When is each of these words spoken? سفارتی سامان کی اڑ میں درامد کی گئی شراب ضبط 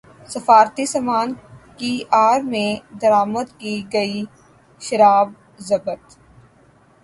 سفارتی 0.33 0.85
سامان 0.93 1.27
کی 1.79 1.91
اڑ 2.21 2.39
میں 2.51 2.69
درامد 3.01 3.47
کی 3.59 3.75
گئی 3.93 4.23
شراب 4.81 5.27
ضبط 5.67 6.03